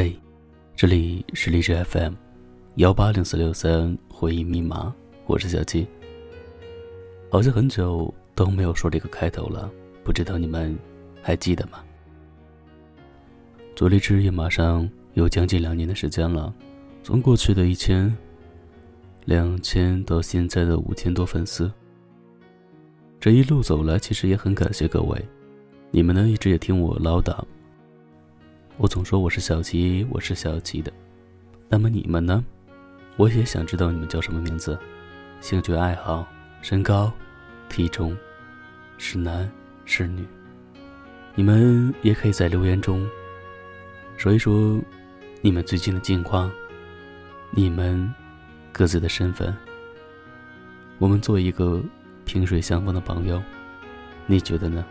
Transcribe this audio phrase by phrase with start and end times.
[0.00, 0.16] 嘿，
[0.76, 2.14] 这里是荔枝 FM，
[2.76, 4.94] 幺八零四六三回忆密码，
[5.26, 5.84] 我是小七。
[7.28, 9.68] 好像很久都没有说这个开头了，
[10.04, 10.78] 不知道你们
[11.20, 11.82] 还记得吗？
[13.74, 16.54] 做荔枝也马上有将近两年的时间了，
[17.02, 18.16] 从过去的一千、
[19.24, 21.68] 两千到现在的五千多粉丝，
[23.18, 25.20] 这一路走来，其实也很感谢各位，
[25.90, 27.36] 你们呢一直也听我唠叨。
[28.80, 30.92] 我总说我是小七，我是小七的。
[31.68, 32.44] 那么你们呢？
[33.16, 34.78] 我也想知道你们叫什么名字，
[35.40, 36.24] 兴趣爱好、
[36.62, 37.12] 身高、
[37.68, 38.16] 体重，
[38.96, 39.50] 是男
[39.84, 40.24] 是女？
[41.34, 43.04] 你们也可以在留言中
[44.16, 44.80] 说一说
[45.40, 46.48] 你们最近的近况，
[47.50, 48.14] 你们
[48.70, 49.52] 各自的身份。
[50.98, 51.82] 我们做一个
[52.24, 53.42] 萍水相逢的朋友，
[54.24, 54.86] 你觉得呢？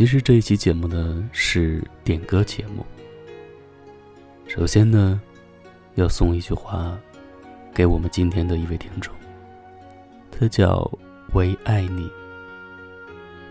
[0.00, 2.86] 其实这一期节目呢是点歌节目。
[4.48, 5.20] 首先呢，
[5.96, 6.98] 要送一句话
[7.74, 9.12] 给我们今天的一位听众，
[10.30, 10.90] 他叫
[11.34, 12.10] 唯爱你。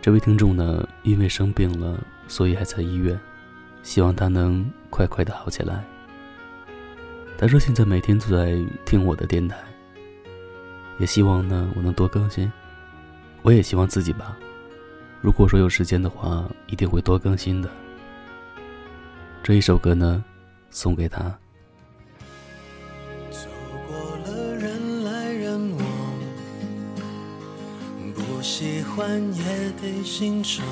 [0.00, 3.20] 这位听众呢，因为生病了，所以还在医院，
[3.82, 5.84] 希望他能快快的好起来。
[7.36, 9.58] 他说现在每天都在听我的电台，
[10.98, 12.50] 也希望呢我能多更新，
[13.42, 14.34] 我也希望自己吧。
[15.20, 17.68] 如果说有时间的话，一定会多更新的。
[19.42, 20.24] 这一首歌呢，
[20.70, 21.20] 送给他。
[23.30, 23.48] 走
[23.88, 25.86] 过了人来人往，
[28.14, 30.64] 不喜欢也得欣赏。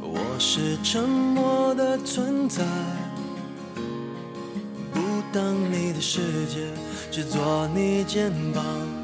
[0.00, 2.64] 我是沉默的存在，
[4.92, 5.00] 不
[5.32, 6.68] 当你的世界，
[7.10, 9.03] 只做你肩膀。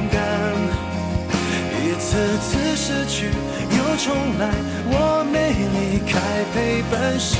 [2.11, 4.51] 次次失去又重来，
[4.91, 6.19] 我没离开，
[6.53, 7.37] 陪伴是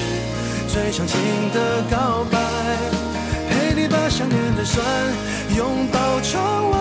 [0.66, 1.20] 最长情
[1.52, 2.40] 的告白。
[3.50, 4.82] 陪你把想念的酸
[5.58, 6.81] 拥抱窗外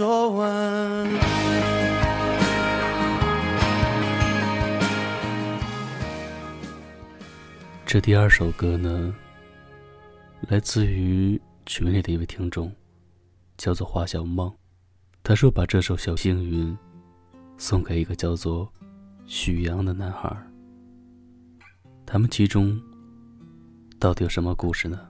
[0.00, 1.06] 昨晚
[7.84, 9.14] 这第二首歌呢，
[10.48, 12.74] 来自于群里的一位听众，
[13.58, 14.50] 叫做花小梦，
[15.22, 16.74] 他说把这首小幸运
[17.58, 18.72] 送给一个叫做
[19.26, 20.34] 许阳的男孩。
[22.06, 22.80] 他们其中
[23.98, 25.09] 到底有什么故事呢？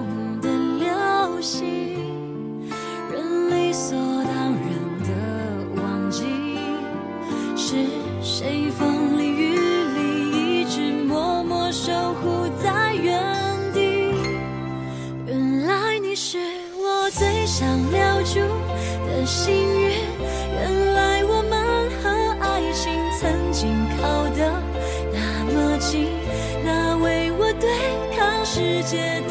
[28.81, 29.30] 界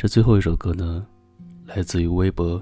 [0.00, 1.06] 这最后一首歌呢，
[1.66, 2.58] 来自于微博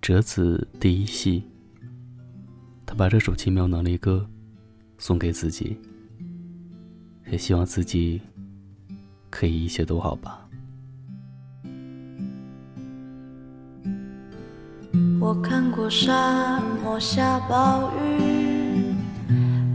[0.00, 1.42] 折子第一系。
[2.86, 4.24] 他把这首奇妙能力歌
[4.98, 5.76] 送给自己，
[7.28, 8.22] 也希望自己
[9.30, 10.48] 可以一切都好吧。
[15.18, 18.94] 我看过沙漠下暴雨，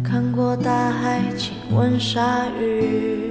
[0.02, 3.31] 看过大海亲吻鲨鱼，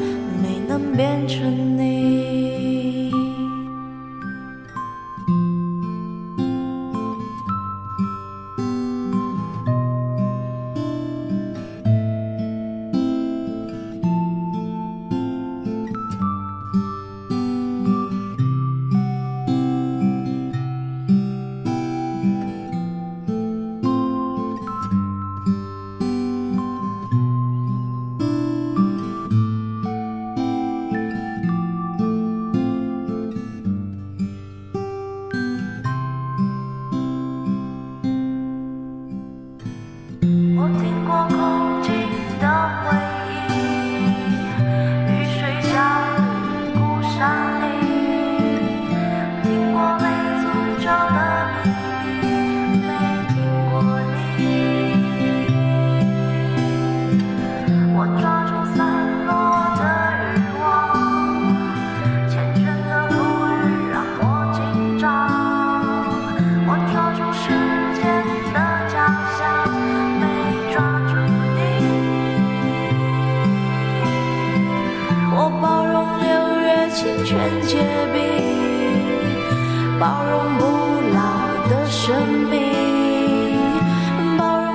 [1.39, 1.70] 能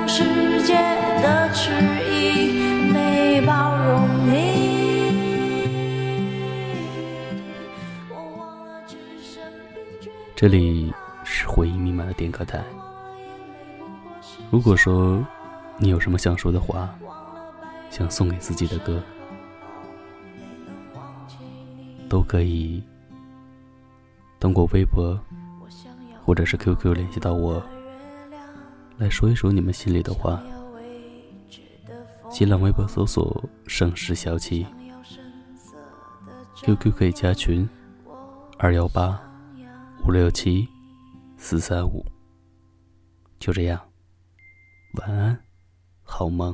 [0.07, 0.23] 世
[0.63, 0.73] 界
[1.21, 1.69] 的迟
[2.09, 5.11] 疑，没包容你。
[10.33, 10.93] 这里
[11.25, 12.63] 是回忆密码的点歌台。
[14.49, 15.21] 如果说
[15.77, 16.89] 你有什么想说的话，
[17.89, 19.03] 想送给自己的歌，
[22.07, 22.81] 都可以
[24.39, 25.19] 通过微博
[26.23, 27.61] 或者是 QQ 联系到我，
[28.97, 30.41] 来说一说你们心里的话。
[32.29, 34.65] 新浪微博搜索“盛世小七
[36.55, 37.67] ”，QQ 可以加群
[38.57, 39.19] 二幺八
[40.05, 40.67] 五六七
[41.37, 42.05] 四三五。
[43.39, 43.79] 就这样，
[44.95, 45.39] 晚安，
[46.03, 46.53] 好梦。